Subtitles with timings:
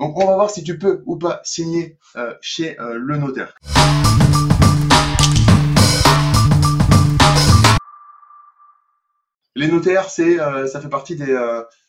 [0.00, 3.54] Donc on va voir si tu peux ou pas signer euh, chez euh, le notaire.
[9.54, 11.16] Les notaires, c'est, euh, ça fait partie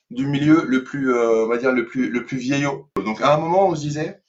[0.10, 1.86] du milieu le plus, on le
[2.26, 2.90] plus, vieillot.
[2.98, 4.22] Donc à un moment, on se disait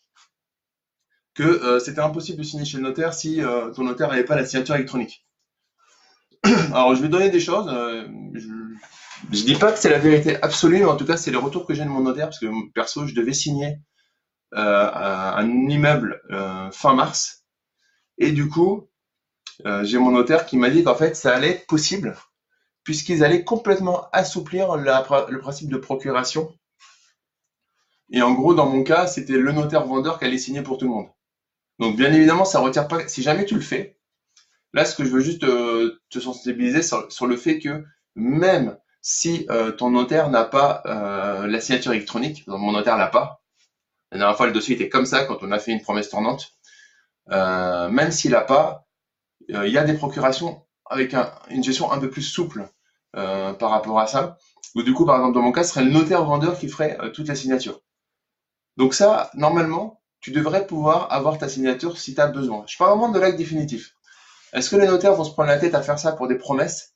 [1.35, 3.41] que c'était impossible de signer chez le notaire si
[3.75, 5.27] ton notaire n'avait pas la signature électronique.
[6.45, 7.69] Alors je vais donner des choses.
[9.31, 11.67] Je dis pas que c'est la vérité absolue, mais en tout cas, c'est les retours
[11.67, 13.79] que j'ai de mon notaire, parce que perso, je devais signer
[14.55, 17.45] euh, un immeuble euh, fin mars.
[18.19, 18.91] Et du coup,
[19.65, 22.17] euh, j'ai mon notaire qui m'a dit qu'en fait, ça allait être possible,
[22.85, 26.53] puisqu'ils allaient complètement assouplir le principe de procuration.
[28.11, 30.87] Et en gros, dans mon cas, c'était le notaire vendeur qui allait signer pour tout
[30.87, 31.09] le monde.
[31.79, 33.09] Donc, bien évidemment, ça retire pas.
[33.09, 33.97] Si jamais tu le fais,
[34.75, 39.73] là, ce que je veux juste te sensibiliser sur le fait que même si euh,
[39.73, 43.43] ton notaire n'a pas euh, la signature électronique, mon notaire l'a pas.
[44.13, 46.53] La dernière fois, le dossier était comme ça quand on a fait une promesse tournante.
[47.31, 48.87] Euh, même s'il n'a pas,
[49.49, 51.15] il y a des procurations avec
[51.51, 52.69] une gestion un peu plus souple
[53.13, 54.39] par rapport à ça.
[54.75, 56.99] Ou du coup, par exemple, dans mon cas, ce serait le notaire vendeur qui ferait
[57.13, 57.81] toute la signature.
[58.77, 62.65] Donc ça, normalement, tu devrais pouvoir avoir ta signature si tu as besoin.
[62.67, 63.97] Je parle vraiment de l'acte définitif.
[64.53, 66.95] Est-ce que les notaires vont se prendre la tête à faire ça pour des promesses?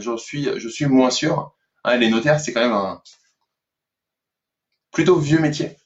[0.00, 1.54] Je suis, je suis moins sûr.
[1.84, 3.02] Hein, les notaires, c'est quand même un
[4.94, 5.76] plutôt vieux métier.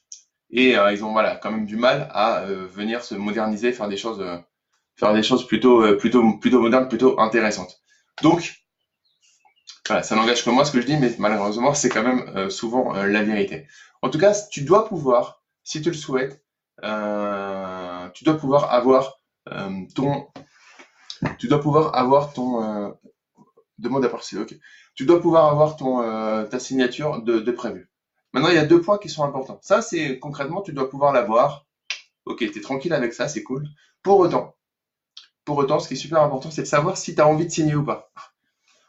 [0.51, 3.97] Et euh, ils ont quand même du mal à euh, venir se moderniser, faire des
[3.97, 4.21] choses,
[5.47, 6.23] plutôt, plutôt,
[6.59, 7.81] modernes, plutôt intéressantes.
[8.21, 8.63] Donc,
[9.85, 13.23] ça n'engage que moi ce que je dis, mais malheureusement, c'est quand même souvent la
[13.23, 13.67] vérité.
[14.03, 16.43] En tout cas, tu dois pouvoir, si tu le souhaites,
[16.81, 19.19] tu dois pouvoir avoir
[19.95, 20.27] ton,
[21.39, 22.95] tu dois pouvoir avoir ton,
[23.79, 24.41] demande à partir.
[24.41, 24.55] ok.
[24.95, 27.89] Tu dois pouvoir avoir euh, ta signature de, de prévu.
[28.33, 29.59] Maintenant, il y a deux points qui sont importants.
[29.61, 31.65] Ça, c'est concrètement, tu dois pouvoir l'avoir.
[32.25, 33.67] Ok, tu es tranquille avec ça, c'est cool.
[34.03, 34.55] Pour autant,
[35.45, 37.51] pour autant, ce qui est super important, c'est de savoir si tu as envie de
[37.51, 38.11] signer ou pas.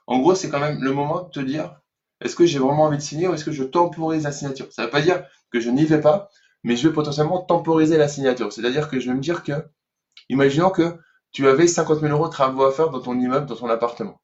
[0.06, 1.80] En gros, c'est quand même le moment de te dire,
[2.20, 4.66] est-ce que j'ai vraiment envie de signer ou est-ce que je temporise la signature?
[4.70, 6.28] Ça ne veut pas dire que je n'y vais pas,
[6.64, 8.52] mais je vais potentiellement temporiser la signature.
[8.52, 9.52] C'est-à-dire que je vais me dire que,
[10.28, 10.98] imaginons que
[11.32, 14.20] tu avais 50 000 euros de travaux à faire dans ton immeuble, dans ton appartement.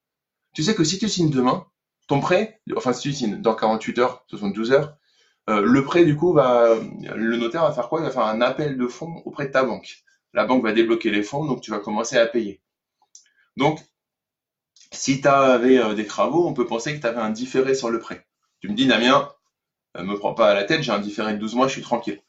[0.57, 1.67] Tu sais que si tu signes demain,
[2.09, 4.97] ton prêt, enfin si tu signes dans 48 heures, 72 heures,
[5.51, 6.75] euh, le prêt du coup va,
[7.15, 8.01] le notaire va faire quoi?
[8.01, 9.99] Il va faire un appel de fonds auprès de ta banque.
[10.33, 12.63] La banque va débloquer les fonds, donc tu vas commencer à payer.
[13.59, 13.81] Donc,
[14.93, 17.91] si tu avais euh, des travaux, on peut penser que tu avais un différé sur
[17.91, 18.27] le prêt.
[18.61, 19.31] Tu me dis, Damien,
[19.95, 21.73] ne euh, me prends pas à la tête, j'ai un différé de 12 mois, je
[21.75, 22.23] suis tranquille.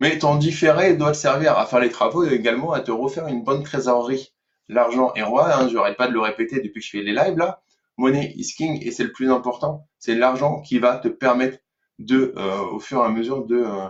[0.00, 3.26] Mais ton différé doit te servir à faire les travaux et également à te refaire
[3.28, 4.34] une bonne trésorerie.
[4.68, 7.14] L'argent est roi, hein, je n'arrête pas de le répéter depuis que je fais les
[7.14, 7.62] lives là
[8.00, 9.86] money is king et c'est le plus important.
[9.98, 11.58] C'est l'argent qui va te permettre
[11.98, 13.88] de, euh, au fur et à mesure de, euh,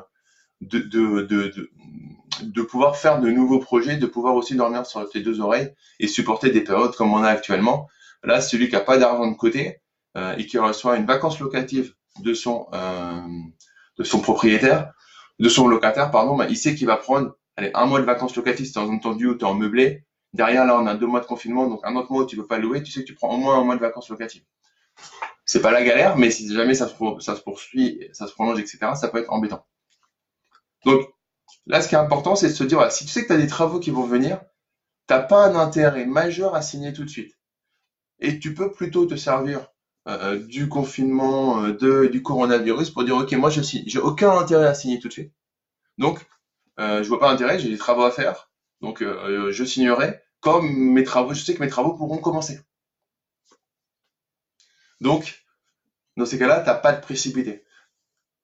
[2.42, 6.08] de, pouvoir faire de nouveaux projets, de pouvoir aussi dormir sur tes deux oreilles et
[6.08, 7.88] supporter des périodes comme on a actuellement.
[8.24, 9.80] Là, celui qui n'a pas d'argent de côté
[10.16, 12.66] euh, et qui reçoit une vacance locative de son,
[14.22, 14.92] propriétaire,
[15.38, 18.66] de son locataire, pardon, bah, il sait qu'il va prendre un mois de vacances locatives,
[18.66, 21.80] c'est entendu ou tu en meublé, Derrière, là, on a deux mois de confinement, donc
[21.82, 23.58] un autre mois où tu peux pas louer, tu sais que tu prends au moins
[23.58, 24.44] un mois de vacances locatives.
[25.44, 26.94] C'est pas la galère, mais si jamais ça se,
[27.42, 29.66] poursuit, ça se prolonge, etc., ça peut être embêtant.
[30.84, 31.08] Donc,
[31.66, 33.48] là, ce qui est important, c'est de se dire, si tu sais que tu des
[33.48, 34.40] travaux qui vont venir,
[35.08, 37.36] t'as pas un intérêt majeur à signer tout de suite.
[38.20, 39.66] Et tu peux plutôt te servir
[40.06, 44.68] euh, du confinement, euh, de, du coronavirus pour dire, OK, moi, je j'ai aucun intérêt
[44.68, 45.32] à signer tout de suite.
[45.98, 46.24] Donc,
[46.78, 48.49] euh, je vois pas d'intérêt, j'ai des travaux à faire.
[48.80, 52.60] Donc, euh, je signerai comme mes travaux, je sais que mes travaux pourront commencer.
[55.00, 55.44] Donc,
[56.16, 57.64] dans ces cas-là, tu n'as pas de précipité.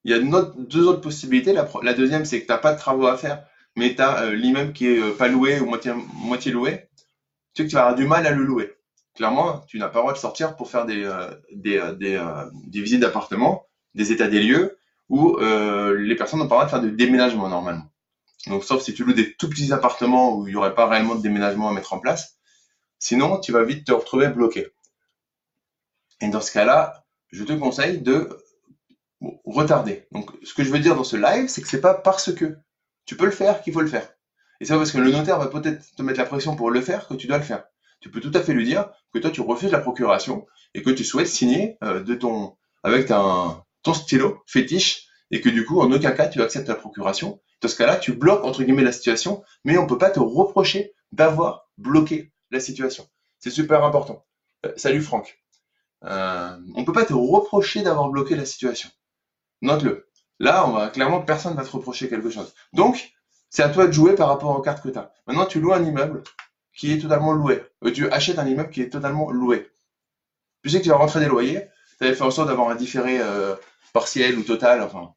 [0.03, 1.53] Il y a deux autres possibilités.
[1.53, 4.35] La, deuxième, c'est que tu n'as pas de travaux à faire, mais tu as euh,
[4.35, 6.87] l'immeuble qui est euh, pas loué ou moitié, loué.
[7.53, 8.75] Tu sais que tu vas avoir du mal à le louer.
[9.15, 11.03] Clairement, tu n'as pas le droit de sortir pour faire des,
[12.71, 13.65] visites d'appartements,
[13.95, 14.77] des états des lieux,
[15.09, 17.91] où les personnes n'ont pas le droit de faire de déménagement normalement.
[18.45, 21.15] Donc, sauf si tu loues des tout petits appartements où il n'y aurait pas réellement
[21.15, 22.37] de déménagement à mettre en place.
[22.99, 24.67] Sinon, tu vas vite te retrouver bloqué.
[26.21, 28.29] Et dans ce cas-là, je te conseille de
[29.45, 30.07] retarder.
[30.11, 32.57] Donc, ce que je veux dire dans ce live, c'est que c'est pas parce que
[33.05, 34.07] tu peux le faire qu'il faut le faire.
[34.59, 37.07] Et c'est parce que le notaire va peut-être te mettre la pression pour le faire
[37.07, 37.65] que tu dois le faire.
[37.99, 40.89] Tu peux tout à fait lui dire que toi, tu refuses la procuration et que
[40.89, 42.03] tu souhaites signer euh,
[42.83, 47.39] avec ton stylo fétiche et que du coup, en aucun cas, tu acceptes la procuration
[47.61, 50.19] dans ce cas-là, tu bloques entre guillemets la situation, mais on ne peut pas te
[50.19, 53.07] reprocher d'avoir bloqué la situation.
[53.39, 54.25] C'est super important.
[54.65, 55.41] Euh, salut Franck.
[56.03, 58.89] Euh, on ne peut pas te reprocher d'avoir bloqué la situation.
[59.61, 60.07] Note-le.
[60.39, 62.53] Là, clairement personne ne va te reprocher quelque chose.
[62.73, 63.11] Donc,
[63.49, 65.11] c'est à toi de jouer par rapport aux cartes que tu as.
[65.25, 66.21] Maintenant, tu loues un immeuble
[66.75, 67.63] qui est totalement loué.
[67.83, 69.71] Euh, tu achètes un immeuble qui est totalement loué.
[70.63, 71.67] Tu sais que tu vas rentrer des loyers.
[71.97, 73.19] Tu avais fait en sorte d'avoir un différé
[73.93, 74.83] partiel ou total.
[74.83, 75.15] Enfin,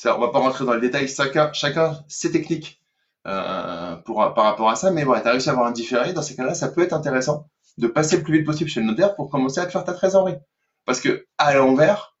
[0.00, 1.08] ça, on va pas rentrer dans le détail.
[1.08, 2.80] Chacun, chacun ses techniques
[3.26, 4.90] euh, pour, par rapport à ça.
[4.90, 6.14] Mais voilà, tu as réussi à avoir un différé.
[6.14, 8.86] Dans ces cas-là, ça peut être intéressant de passer le plus vite possible chez le
[8.86, 10.38] notaire pour commencer à te faire ta trésorerie.
[10.86, 12.16] Parce que à l'envers,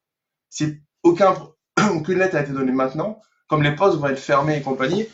[0.50, 1.34] si aucun,
[1.94, 3.18] aucune lettre a été donnée maintenant,
[3.48, 5.06] comme les postes vont être fermés et compagnie,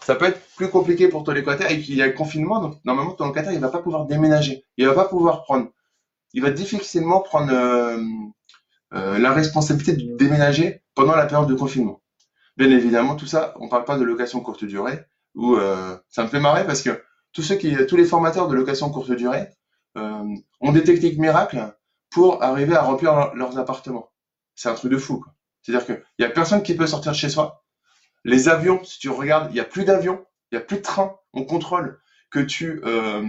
[0.00, 2.74] ça peut être plus compliqué pour ton locataire et qu'il y a le confinement, donc
[2.84, 5.68] normalement ton locataire il va pas pouvoir déménager, il va pas pouvoir prendre,
[6.32, 8.02] il va difficilement prendre euh,
[8.94, 12.02] euh, la responsabilité de déménager pendant la période de confinement.
[12.56, 15.04] Bien évidemment, tout ça, on parle pas de location courte durée,
[15.34, 17.02] où euh, ça me fait marrer parce que
[17.32, 19.48] tous ceux qui, tous les formateurs de location courte durée
[19.96, 21.72] ont des techniques miracles
[22.10, 24.10] pour arriver à remplir leurs appartements.
[24.56, 25.24] C'est un truc de fou.
[25.62, 27.64] C'est-à-dire qu'il y a personne qui peut sortir de chez soi
[28.24, 30.82] les avions, si tu regardes, il n'y a plus d'avions, il n'y a plus de
[30.82, 31.16] trains.
[31.32, 32.00] On contrôle
[32.30, 33.22] que tu, euh,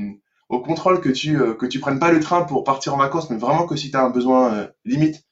[0.50, 3.29] au contrôle que tu, euh, que tu prennes pas le train pour partir en vacances,
[3.29, 5.23] mais vraiment que si tu as un besoin euh, limite,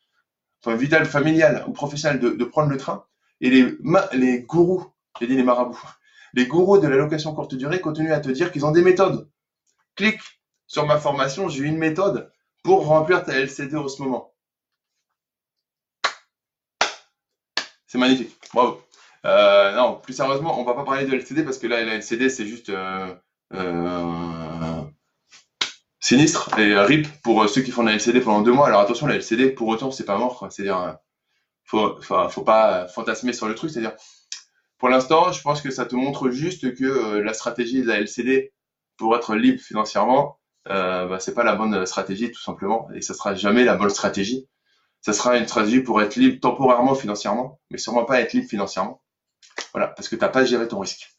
[0.68, 3.06] vital, familial ou professionnel, de, de prendre le train.
[3.42, 3.77] Et les,
[4.13, 4.86] les gourous,
[5.19, 5.81] j'ai dit les marabouts,
[6.33, 9.30] les gourous de la location courte durée continuent à te dire qu'ils ont des méthodes.
[9.95, 10.21] Clique
[10.68, 12.31] sur ma formation, j'ai une méthode
[12.63, 14.33] pour remplir ta LCD en ce moment.
[17.86, 18.36] C'est magnifique.
[18.54, 18.81] Bravo.
[19.25, 22.30] Euh, non, plus sérieusement, on va pas parler de LCD parce que là, la LCD,
[22.30, 23.13] c'est juste euh,
[23.54, 24.43] euh,
[26.03, 28.67] sinistre et RIP pour ceux qui font la LCD pendant deux mois.
[28.67, 30.45] Alors attention, la LCD, pour autant, c'est pas mort.
[30.51, 30.97] C'est-à-dire,
[31.63, 33.71] faut, faut, faut pas fantasmer sur le truc.
[33.71, 33.95] C'est-à-dire,
[34.77, 38.51] pour l'instant, je pense que ça te montre juste que la stratégie de la LCD
[38.97, 43.13] pour être libre financièrement, euh, bah, c'est pas la bonne stratégie tout simplement, et ça
[43.13, 44.49] sera jamais la bonne stratégie.
[44.99, 49.01] Ça sera une stratégie pour être libre temporairement financièrement, mais sûrement pas être libre financièrement.
[49.71, 51.13] Voilà, parce que tu n'as pas géré ton risque.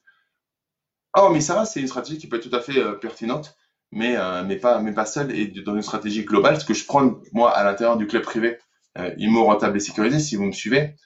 [1.17, 3.57] Oh, mais ça, c'est une stratégie qui peut être tout à fait euh, pertinente,
[3.95, 6.61] mais, euh, mais, pas, mais pas seule et dans une stratégie globale.
[6.61, 8.59] Ce que je prends, moi, à l'intérieur du club privé,
[8.99, 10.97] euh, IMO rentable et sécurisé, si vous me suivez.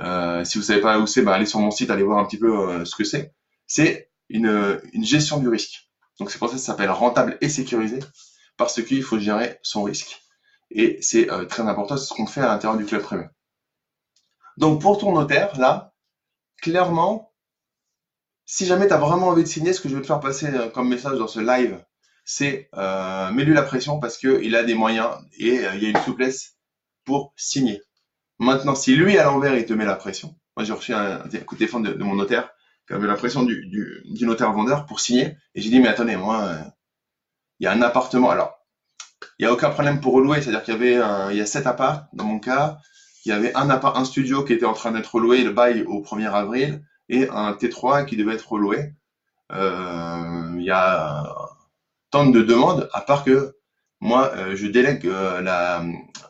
[0.00, 2.24] Euh, si vous savez pas où c'est, bah, allez sur mon site, allez voir un
[2.24, 3.34] petit peu ce que c'est.
[3.66, 5.90] C'est une, une gestion du risque.
[6.18, 8.00] Donc c'est pour ça que ça s'appelle rentable et sécurisé,
[8.56, 10.22] parce qu'il faut gérer son risque.
[10.70, 13.24] Et c'est très important, c'est ce qu'on fait à l'intérieur du club privé.
[14.56, 15.92] Donc pour ton notaire, là,
[16.62, 17.30] clairement,
[18.50, 20.46] si jamais tu as vraiment envie de signer, ce que je veux te faire passer
[20.46, 21.80] euh, comme message dans ce live,
[22.30, 25.88] c'est euh, mets-lui la pression parce qu'il a des moyens et euh, il y a
[25.88, 26.56] une souplesse
[27.04, 27.82] pour signer.
[28.38, 31.56] Maintenant, si lui à l'envers il te met la pression, moi j'ai reçu un, coup
[31.56, 32.50] de téléphone de, mon notaire
[32.86, 36.16] qui avait la pression du, du, notaire vendeur pour signer et j'ai dit mais attendez
[36.16, 36.52] moi
[37.58, 38.54] il y a un appartement alors
[39.38, 41.66] il n'y a aucun problème pour relouer c'est-à-dire qu'il y avait il y a sept
[41.66, 42.78] apparts dans mon cas
[43.24, 46.00] il y avait un, un studio qui était en train d'être loué, le bail au
[46.00, 48.94] 1er avril, et un T3 qui devait être loué.
[49.52, 51.39] Euh, il y a
[52.10, 53.56] tant de demandes, à part que
[54.00, 55.84] moi, euh, je délègue euh, la,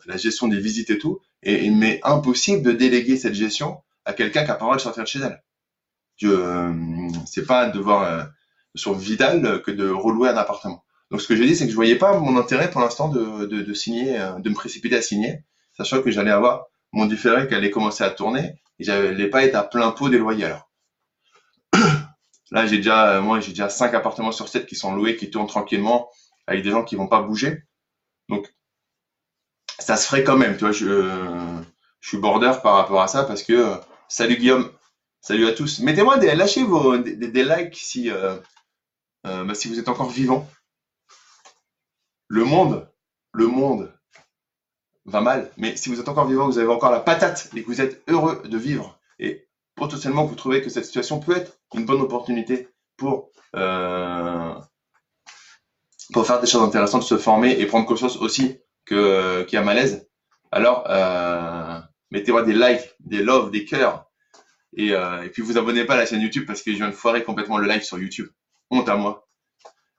[0.05, 4.13] la, gestion des visites et tout, et il m'est impossible de déléguer cette gestion à
[4.13, 5.41] quelqu'un qui a pas le droit de sortir de chez elle.
[6.23, 6.73] Euh,
[7.25, 8.29] c'est pas un devoir
[8.75, 10.83] sur vital que de relouer un appartement.
[11.09, 13.45] Donc ce que j'ai dit, c'est que je voyais pas mon intérêt pour l'instant de,
[13.45, 15.43] de, de signer, de me précipiter à signer,
[15.75, 19.55] sachant que j'allais avoir mon différé qui allait commencer à tourner et j'allais pas être
[19.55, 20.55] à plein pot des loyers.
[22.51, 25.31] Là, j'ai déjà, euh, moi, j'ai déjà cinq appartements sur 7 qui sont loués, qui
[25.31, 26.09] tournent tranquillement
[26.47, 27.63] avec des gens qui vont pas bouger.
[28.27, 28.53] Donc,
[29.79, 33.53] ça se ferait quand même, je, je suis border par rapport à ça parce que,
[33.53, 33.75] euh,
[34.09, 34.69] salut Guillaume,
[35.21, 35.79] salut à tous.
[35.79, 38.35] Mettez-moi des, lâchez vos, des, likes si, euh,
[39.23, 40.47] bah, si vous êtes encore vivant.
[42.27, 42.89] Le monde,
[43.33, 43.93] le monde
[45.05, 47.67] va mal, mais si vous êtes encore vivant, vous avez encore la patate et que
[47.67, 51.85] vous êtes heureux de vivre et potentiellement vous trouvez que cette situation peut être une
[51.85, 54.53] bonne opportunité pour, euh,
[56.13, 60.07] pour faire des choses intéressantes, se former et prendre conscience aussi qu'il y a malaise,
[60.51, 61.79] alors euh,
[62.11, 64.05] mettez-moi des likes, des loves, des cœurs
[64.75, 66.89] et, euh, et puis vous abonnez pas à la chaîne YouTube parce que je viens
[66.89, 68.27] de foirer complètement le live sur YouTube.
[68.69, 69.27] Honte à moi.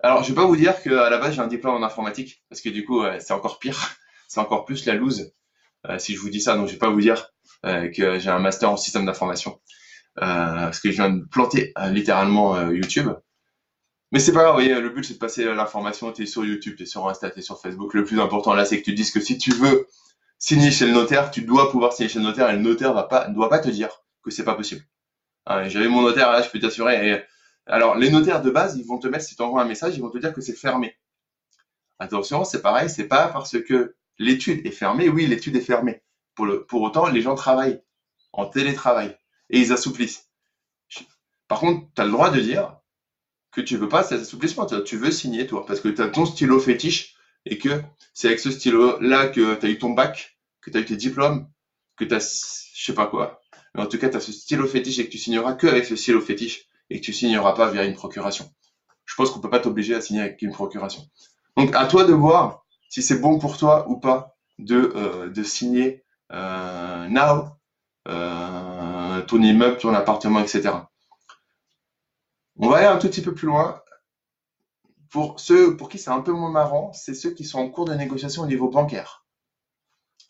[0.00, 2.60] Alors je vais pas vous dire qu'à la base j'ai un diplôme en informatique parce
[2.60, 3.96] que du coup c'est encore pire
[4.28, 5.32] c'est encore plus la loose
[5.98, 6.56] si je vous dis ça.
[6.56, 7.28] Donc je vais pas vous dire
[7.66, 9.60] euh, que j'ai un master en système d'information
[10.18, 13.10] euh, parce que je viens de planter littéralement YouTube.
[14.10, 16.74] Mais c'est pas grave, voyez, le but c'est de passer l'information, tu es sur YouTube,
[16.76, 17.94] tu es sur Insta, tu es sur Facebook.
[17.94, 19.86] Le plus important là, c'est que tu dises que si tu veux
[20.38, 23.04] signer chez le notaire, tu dois pouvoir signer chez le notaire et le notaire va
[23.04, 23.88] pas, ne doit pas te dire
[24.22, 24.82] que c'est pas possible.
[25.46, 27.24] Hein, j'avais mon notaire là, je peux t'assurer.
[27.66, 30.02] Alors, les notaires de base, ils vont te mettre, si tu envoies un message, ils
[30.02, 30.96] vont te dire que c'est fermé.
[31.98, 35.08] Attention, c'est pareil, c'est pas parce que l'étude est fermée.
[35.08, 36.02] Oui, l'étude est fermée.
[36.34, 37.82] Pour, le, pour autant, les gens travaillent.
[38.32, 39.16] en télétravail
[39.50, 40.28] et ils assouplissent.
[41.48, 42.78] Par contre, tu as le droit de dire
[43.50, 44.66] que tu veux pas cet assouplissement.
[44.84, 47.14] Tu veux signer, toi, parce que tu as ton stylo fétiche
[47.44, 47.82] et que
[48.14, 50.96] c'est avec ce stylo-là que tu as eu ton bac, que tu as eu tes
[50.96, 51.46] diplômes,
[51.96, 53.42] que tu as, je sais pas quoi.
[53.74, 55.84] Mais en tout cas, tu as ce stylo fétiche et que tu signeras que avec
[55.84, 58.50] ce stylo fétiche et que tu signeras pas via une procuration.
[59.04, 61.02] Je pense qu'on peut pas t'obliger à signer avec une procuration.
[61.56, 62.61] Donc, à toi de voir
[62.92, 67.46] si c'est bon pour toi ou pas de, euh, de signer euh, now
[68.06, 70.74] euh, ton immeuble, ton appartement, etc.
[72.58, 73.80] On va aller un tout petit peu plus loin.
[75.08, 77.86] Pour ceux pour qui c'est un peu moins marrant, c'est ceux qui sont en cours
[77.86, 79.24] de négociation au niveau bancaire.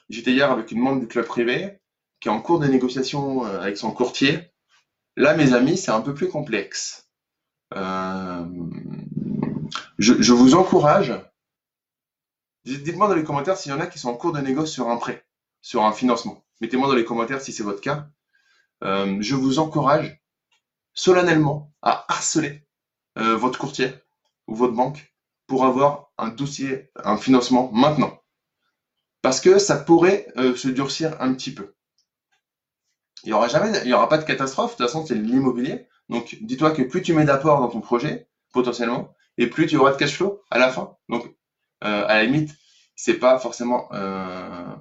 [0.09, 1.81] J'étais hier avec une membre du club privé
[2.21, 4.39] qui est en cours de négociation euh, avec son courtier.
[5.17, 7.09] Là, mes amis, c'est un peu plus complexe.
[7.75, 8.47] Euh,
[9.99, 11.13] je, vous encourage.
[12.65, 14.93] Dites-moi dans les commentaires s'il y en a qui sont en cours de négociation sur
[14.93, 15.27] un prêt,
[15.61, 16.45] sur un financement.
[16.61, 18.09] Mettez-moi dans les commentaires si c'est votre cas.
[18.85, 20.21] Euh, je vous encourage
[20.95, 22.67] solennellement à harceler
[23.15, 23.93] votre courtier
[24.47, 25.13] ou votre banque
[25.47, 28.23] pour avoir un dossier, un financement maintenant.
[29.23, 31.75] Parce que ça pourrait euh, se durcir un petit peu.
[33.25, 34.73] Il n'y aura jamais, il y aura pas de catastrophe.
[34.73, 35.87] De toute façon, c'est l'immobilier.
[36.09, 39.93] Donc, dis-toi que plus tu mets d'apport dans ton projet, potentiellement, et plus tu auras
[39.93, 40.97] de cash flow à la fin.
[41.09, 41.29] Donc, euh,
[41.83, 42.55] à la limite,
[42.97, 44.75] c'est pas forcément euh,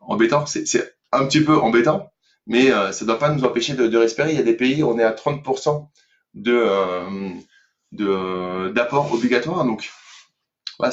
[0.00, 0.46] embêtant.
[0.46, 2.10] C'est un petit peu embêtant,
[2.46, 4.30] mais ça ne doit pas nous empêcher de, de, respirer.
[4.30, 5.88] Il y a des pays, on est à 30%
[6.34, 7.42] de
[8.72, 9.64] d'apport obligatoire.
[9.64, 9.90] Donc,
[10.78, 10.86] on,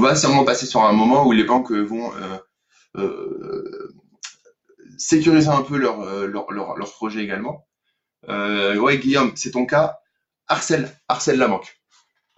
[0.00, 2.38] va sûrement passer sur un moment où les banques vont euh,
[2.96, 3.94] euh,
[4.98, 7.66] sécuriser un peu leur, euh, leur, leur, leur projet également.
[8.28, 9.98] ouais, Guillaume, c'est ton cas.
[10.48, 11.79] Harcèle, harcèle la banque.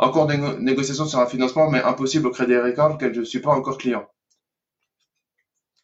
[0.02, 3.38] Encore des négociations sur un financement, mais impossible au Crédit Agricole, car je ne suis
[3.38, 4.04] pas encore client.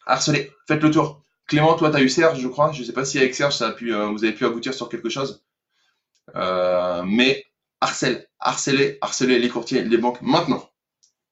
[0.05, 1.23] Harcelez, faites le tour.
[1.47, 2.73] Clément, toi, tu as eu Serge, je crois.
[2.73, 5.41] Je ne sais pas si avec Serge, pu, vous avez pu aboutir sur quelque chose.
[6.35, 7.45] Euh, mais
[7.79, 10.69] harcèle, harcelez, harcelez les courtiers, les banques maintenant.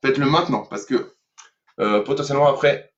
[0.01, 1.13] Faites-le maintenant parce que
[1.81, 2.93] euh, potentiellement après,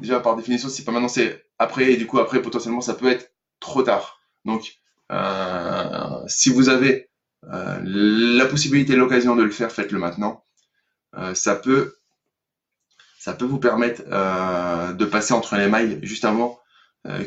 [0.00, 3.10] déjà par définition, si pas maintenant, c'est après et du coup après potentiellement ça peut
[3.10, 4.18] être trop tard.
[4.44, 4.80] Donc
[5.12, 7.11] euh, si vous avez
[7.42, 10.44] la possibilité, l'occasion de le faire, faites-le maintenant.
[11.34, 11.96] ça peut
[13.18, 14.02] ça peut vous permettre
[14.94, 16.60] de passer entre les mailles juste avant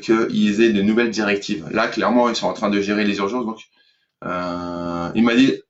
[0.01, 1.67] qu'ils aient de nouvelles directives.
[1.72, 3.60] Là, clairement, ils sont en train de gérer les urgences, donc
[4.24, 5.62] euh, il m'a dit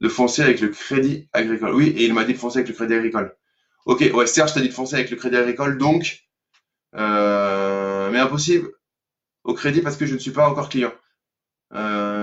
[0.00, 1.74] de foncer avec le crédit agricole.
[1.74, 3.36] Oui, et il m'a dit de foncer avec le crédit agricole.
[3.86, 6.24] Ok, ouais, Serge t'a dit de foncer avec le crédit agricole, donc,
[6.96, 8.70] euh, mais impossible
[9.44, 10.92] au crédit parce que je ne suis pas encore client.
[11.74, 12.13] Euh,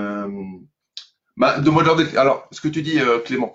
[1.36, 2.16] bah, demande-leur de...
[2.16, 3.54] Alors, ce que tu dis, euh, Clément.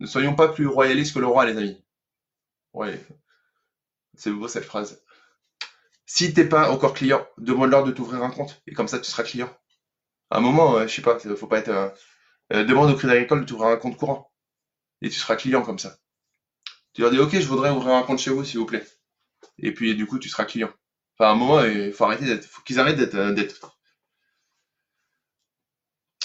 [0.00, 1.82] Ne soyons pas plus royalistes que le roi, les amis.
[2.72, 3.04] Ouais,
[4.14, 5.02] c'est beau cette phrase.
[6.06, 9.24] Si t'es pas encore client, demande-leur de t'ouvrir un compte et comme ça tu seras
[9.24, 9.52] client.
[10.30, 11.68] À un moment, je sais pas, faut pas être.
[11.68, 11.88] Euh,
[12.52, 14.32] euh, demande au Crédit Agricole de t'ouvrir un compte courant.
[15.02, 15.98] Et tu seras client comme ça.
[16.94, 18.86] Tu leur dis, ok, je voudrais ouvrir un compte chez vous, s'il vous plaît.
[19.58, 20.72] Et puis, du coup, tu seras client.
[21.18, 22.46] Enfin, à un moment, il faut arrêter d'être.
[22.46, 23.14] faut qu'ils arrêtent d'être.
[23.14, 23.68] Euh,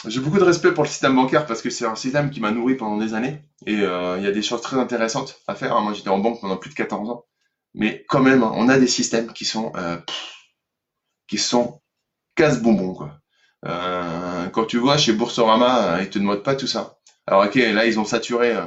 [0.07, 2.51] J'ai beaucoup de respect pour le système bancaire parce que c'est un système qui m'a
[2.51, 3.41] nourri pendant des années.
[3.65, 5.79] Et il y a des choses très intéressantes à faire.
[5.81, 7.25] Moi, j'étais en banque pendant plus de 14 ans.
[7.73, 9.71] Mais quand même, on a des systèmes qui sont.
[11.27, 11.81] qui sont
[12.35, 13.19] casse-bonbons, quoi.
[13.65, 16.99] Euh, quand tu vois chez Boursorama, euh, ils te demandent pas tout ça.
[17.27, 18.65] Alors ok, là ils ont saturé euh,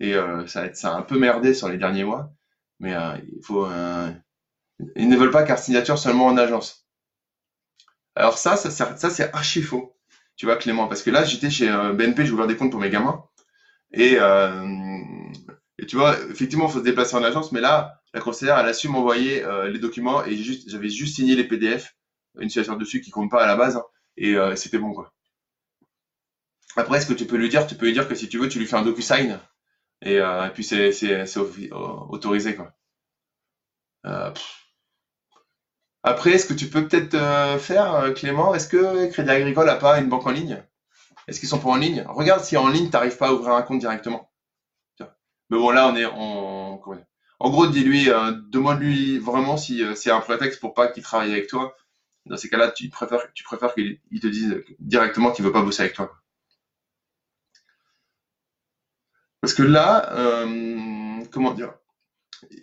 [0.00, 0.14] et
[0.48, 2.32] ça, ça a un peu merdé sur les derniers mois,
[2.80, 2.94] mais
[3.32, 3.66] il faut,
[4.96, 6.88] ils ne veulent pas carte signature seulement en agence.
[8.16, 9.96] Alors ça, ça, ça c'est archi faux.
[10.36, 12.90] Tu vois Clément, parce que là j'étais chez BNP, j'ai ouvert des comptes pour mes
[12.90, 13.24] gamins
[13.92, 14.18] et
[15.78, 18.68] et tu vois, effectivement, il faut se déplacer en agence, mais là, la conseillère, elle
[18.68, 21.96] a su m'envoyer les documents et j'avais juste signé les PDF,
[22.38, 23.76] une signature dessus qui compte pas à la base.
[23.76, 23.84] Hein
[24.16, 25.12] et euh, c'était bon quoi.
[26.76, 28.48] Après, ce que tu peux lui dire, tu peux lui dire que si tu veux,
[28.48, 29.38] tu lui fais un DocuSign
[30.02, 30.90] et, euh, et puis c'est
[31.72, 32.72] autorisé quoi.
[34.06, 34.32] Euh,
[36.04, 39.98] Après, ce que tu peux peut-être euh, faire, Clément, est-ce que Crédit Agricole n'a pas
[39.98, 40.62] une banque en ligne?
[41.26, 42.04] Est-ce qu'ils sont pas en ligne?
[42.08, 44.30] Regarde si en ligne, tu n'arrives pas à ouvrir un compte directement.
[45.50, 46.80] Mais bon, là, on est en.
[47.40, 48.06] En gros, dis-lui,
[48.50, 51.74] demande-lui vraiment si c'est un prétexte pour pas qu'il travaille avec toi
[52.26, 55.62] dans ces cas-là, tu préfères, tu préfères qu'ils te disent directement qu'ils ne veulent pas
[55.62, 56.14] bosser avec toi.
[59.40, 61.74] Parce que là, euh, comment dire,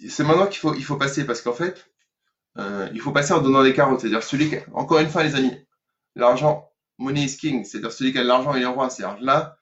[0.10, 1.91] c'est maintenant qu'il faut, il faut passer, parce qu'en fait,
[2.58, 4.02] euh, il faut passer en donnant des carottes.
[4.02, 5.56] C'est-à-dire celui qui, encore une fois, les amis,
[6.16, 7.64] l'argent, money is king.
[7.64, 8.90] C'est-à-dire celui qui a de l'argent, il est roi.
[8.90, 9.58] C'est-à-dire là,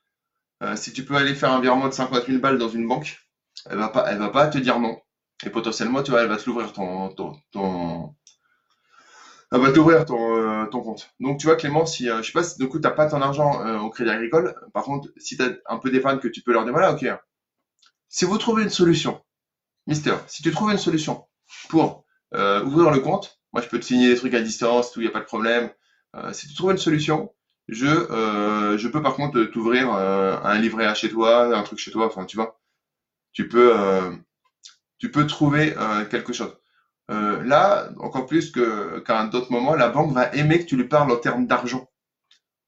[0.63, 3.17] euh, si tu peux aller faire un virement de 50 000 balles dans une banque,
[3.69, 4.99] elle va pas, elle va pas te dire non.
[5.45, 7.33] Et potentiellement, tu vois, elle va te l'ouvrir ton, ton,
[9.51, 11.11] t'ouvrir ton, euh, ton compte.
[11.19, 13.21] Donc, tu vois, Clément, si, euh, je sais pas, si, du coup, t'as pas ton
[13.21, 14.55] argent au Crédit Agricole.
[14.73, 17.05] Par contre, si tu as un peu d'épargne que tu peux leur dire, voilà, ok.
[18.09, 19.21] Si vous trouvez une solution,
[19.87, 21.27] Mister, si tu trouves une solution
[21.69, 25.03] pour ouvrir le compte, moi, je peux te signer des trucs à distance, tout, il
[25.03, 25.69] n'y a pas de problème.
[26.33, 27.33] si tu trouves une solution,
[27.67, 27.85] je,
[28.77, 32.25] je peux par contre t'ouvrir un livret A chez toi, un truc chez toi, enfin,
[32.25, 32.59] tu vois.
[33.33, 33.73] Tu peux,
[34.99, 35.75] tu peux trouver
[36.09, 36.55] quelque chose.
[37.09, 41.11] Euh, là, encore plus qu'à d'autres moments, la banque va aimer que tu lui parles
[41.11, 41.89] en termes d'argent.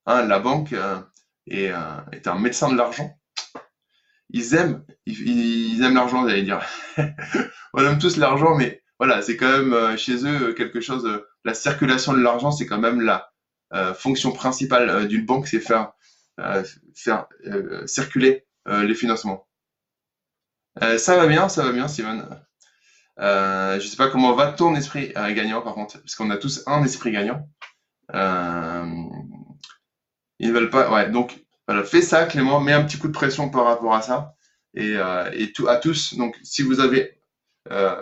[0.07, 0.99] Hein, la banque euh,
[1.47, 3.15] est, euh, est, un médecin de l'argent.
[4.31, 6.61] Ils aiment, ils, aiment l'argent, j'allais dire.
[7.73, 11.07] On aime tous l'argent, mais voilà, c'est quand même chez eux quelque chose.
[11.43, 13.31] la circulation de l'argent, c'est quand même la
[13.95, 15.93] fonction principale d'une banque, c'est faire
[16.95, 17.25] faire
[17.87, 19.47] circuler les financements.
[20.97, 21.87] ça va bien, ça va bien.
[23.19, 26.37] Euh, je sais pas comment va ton esprit euh, gagnant par contre, parce qu'on a
[26.37, 27.47] tous un esprit gagnant.
[28.13, 28.85] Euh,
[30.39, 30.91] ils ne veulent pas.
[30.91, 34.01] Ouais, donc voilà, fais ça, Clément, mets un petit coup de pression par rapport à
[34.01, 34.35] ça.
[34.73, 37.20] Et, euh, et tout, à tous, donc si vous avez
[37.71, 37.95] euh,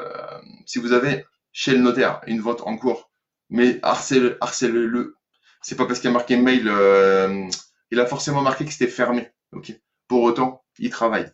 [0.66, 3.12] si vous avez chez le notaire une vente en cours,
[3.50, 5.16] mais harcèle, harcèle-le.
[5.62, 7.48] C'est pas parce qu'il a marqué mail, euh,
[7.92, 9.30] il a forcément marqué que c'était fermé.
[9.52, 9.74] Ok.
[10.08, 11.32] Pour autant, il travaille.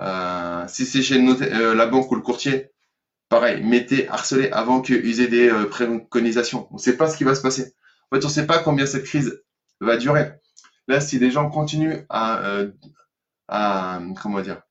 [0.00, 2.70] Euh, si c'est chez la banque ou le courtier,
[3.28, 6.68] pareil, mettez harceler avant qu'ils aient des préconisations.
[6.70, 7.74] On ne sait pas ce qui va se passer.
[8.10, 9.42] En fait, on ne sait pas combien cette crise
[9.80, 10.32] va durer.
[10.88, 12.62] Là, si des gens continuent à
[14.20, 14.62] comment dire,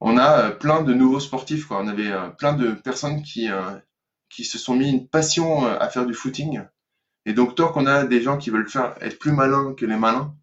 [0.00, 1.66] on a euh, plein de nouveaux sportifs.
[1.66, 1.80] Quoi.
[1.80, 3.48] On avait plein de personnes qui,
[4.28, 6.62] qui se sont mis une passion à faire du footing.
[7.26, 9.96] Et donc, tant qu'on a des gens qui veulent faire être plus malins que les
[9.96, 10.34] malins,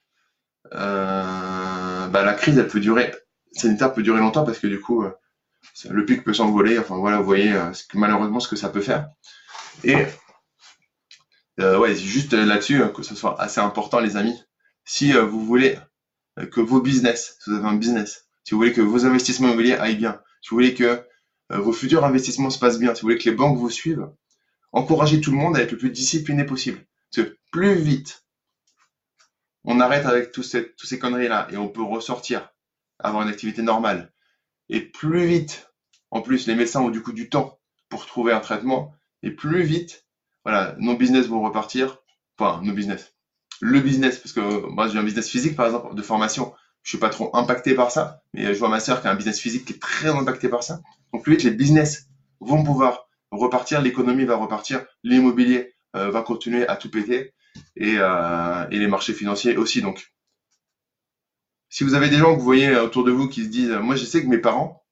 [0.72, 3.14] bah, la crise, elle peut durer,
[3.52, 5.06] sanitaire peut durer longtemps parce que du coup,
[5.90, 6.80] le pic peut s'envoler.
[6.80, 9.10] Enfin voilà, vous voyez euh, malheureusement ce que ça peut faire.
[9.84, 10.06] Et
[11.60, 14.40] euh, ouais, juste là-dessus que ce soit assez important, les amis.
[14.86, 15.78] Si euh, vous voulez
[16.52, 19.74] que vos business, si vous avez un business, si vous voulez que vos investissements immobiliers
[19.74, 21.04] aillent bien, si vous voulez que
[21.50, 24.10] vos futurs investissements se passent bien, si vous voulez que les banques vous suivent,
[24.72, 26.80] encouragez tout le monde à être le plus discipliné possible.
[27.12, 28.24] Parce que plus vite
[29.66, 32.50] on arrête avec toutes ces, ces conneries-là et on peut ressortir,
[33.00, 34.14] avoir une activité normale,
[34.70, 35.70] et plus vite,
[36.10, 39.64] en plus, les médecins ont du coup du temps pour trouver un traitement, et plus
[39.64, 40.08] vite,
[40.46, 41.98] voilà, nos business vont repartir,
[42.40, 43.14] enfin, nos business,
[43.60, 46.54] le business, parce que moi j'ai un business physique par exemple de formation,
[46.88, 49.16] je suis pas trop impacté par ça, mais je vois ma sœur qui a un
[49.16, 50.80] business physique qui est très impacté par ça.
[51.12, 52.08] Donc plus vite les business
[52.40, 57.34] vont pouvoir repartir, l'économie va repartir, l'immobilier euh, va continuer à tout péter
[57.76, 59.82] et, euh, et les marchés financiers aussi.
[59.82, 60.14] Donc
[61.68, 63.98] si vous avez des gens que vous voyez autour de vous qui se disent, moi
[63.98, 64.86] je sais que mes parents,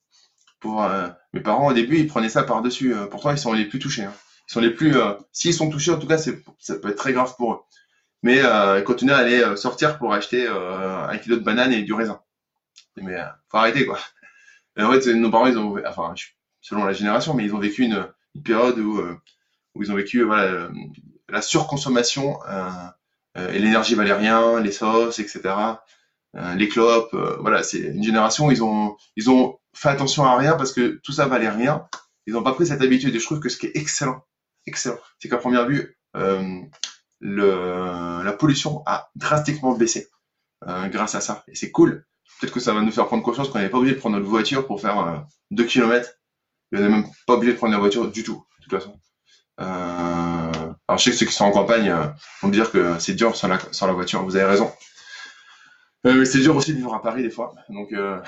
[0.60, 2.94] pour euh, mes parents au début ils prenaient ça par dessus.
[3.10, 4.04] Pourtant ils sont les plus touchés.
[4.04, 4.14] Hein.
[4.50, 4.96] Ils sont les plus,
[5.32, 7.60] s'ils sont touchés en tout cas, ça peut être très grave pour eux.
[8.26, 12.20] Mais ils continuent à aller sortir pour acheter un kilo de bananes et du raisin.
[12.98, 13.18] Mais
[13.52, 14.00] faut arrêter quoi.
[14.80, 16.16] en fait, nos parents ils ont, enfin
[16.60, 18.08] selon la génération, mais ils ont vécu une,
[18.44, 19.00] période où
[19.76, 20.70] où ils ont vécu voilà
[21.30, 22.40] la surconsommation
[23.36, 25.76] et l'énergie valait rien, les sauces, etc.
[26.38, 30.38] Euh, les clopes, euh, voilà, c'est une génération, ils ont, ils ont fait attention à
[30.38, 31.88] rien parce que tout ça valait rien.
[32.28, 34.22] Ils n'ont pas pris cette habitude et je trouve que ce qui est excellent,
[34.66, 36.62] excellent, c'est qu'à première vue, euh,
[37.34, 40.10] la pollution a drastiquement baissé
[40.66, 41.44] grâce à ça.
[41.48, 42.06] Et c'est cool.
[42.40, 44.30] Peut-être que ça va nous faire prendre conscience qu'on n'est pas obligé de prendre notre
[44.30, 46.10] voiture pour faire 2 km.
[46.74, 49.00] On n'est même pas obligé de prendre la voiture du tout, de toute façon.
[49.58, 51.90] alors je sais que ceux qui sont en campagne
[52.42, 54.24] vont me dire que c'est dur sans la, voiture.
[54.24, 54.72] Vous avez raison.
[56.06, 57.54] Euh, c'est dur aussi de vivre à Paris des fois.
[57.70, 58.22] Donc, euh,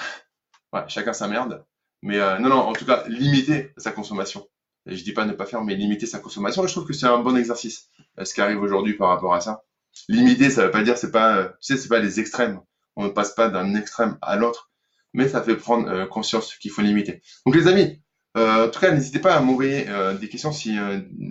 [0.88, 1.64] chacun sa merde.
[2.02, 4.48] Mais euh, non, non, en tout cas, limiter sa consommation.
[4.88, 6.66] Je dis pas ne pas faire, mais limiter sa consommation.
[6.66, 7.90] Je trouve que c'est un bon exercice.
[8.24, 9.64] ce qui arrive aujourd'hui par rapport à ça.
[10.10, 12.62] Limiter, ça veut pas dire, c'est pas, tu sais, c'est pas les extrêmes.
[12.96, 14.72] On ne passe pas d'un extrême à l'autre,
[15.14, 17.22] mais ça fait prendre conscience qu'il faut limiter.
[17.46, 18.02] Donc les amis,
[18.36, 19.86] en tout cas, n'hésitez pas à m'envoyer
[20.20, 20.78] des questions si,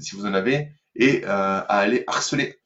[0.00, 2.60] si vous en avez et à aller harceler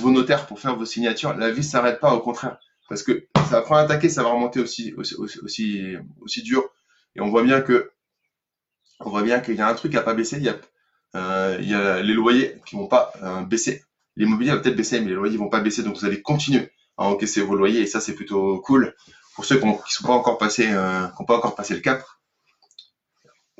[0.00, 1.34] vos notaires pour faire vos signatures.
[1.34, 4.30] La vie s'arrête pas, au contraire parce que ça va prendre un taquet, ça va
[4.30, 6.64] remonter aussi, aussi, aussi, aussi dur.
[7.14, 7.90] Et on voit bien que,
[9.08, 10.36] on voit bien qu'il y a un truc qui n'a pas baissé.
[10.36, 10.56] Il y a,
[11.16, 13.82] euh, il y a les loyers qui vont pas euh, baisser.
[14.16, 15.82] L'immobilier va peut-être baisser, mais les loyers vont pas baisser.
[15.82, 18.94] Donc vous allez continuer à encaisser vos loyers et ça c'est plutôt cool.
[19.34, 22.04] Pour ceux qui ne sont pas encore passés, euh, qui pas encore passé le cap,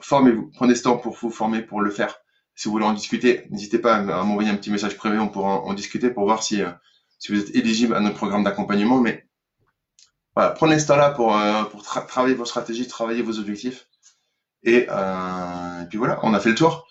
[0.01, 0.51] formez-vous.
[0.55, 2.15] Prenez ce temps pour vous former, pour le faire.
[2.55, 5.19] Si vous voulez en discuter, n'hésitez pas à m'envoyer un petit message privé.
[5.19, 6.61] On pourra en, discuter pour voir si
[7.29, 9.01] vous êtes éligible à notre programme d'accompagnement.
[9.01, 9.25] Mais
[10.35, 11.33] voilà, prenez ce temps-là pour
[11.83, 13.88] travailler vos stratégies, travailler vos objectifs.
[14.64, 16.87] Et, euh, et puis voilà, on a fait le tour.